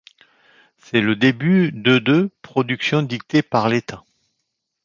[0.79, 4.03] C’est le début de de production dictée par l’État.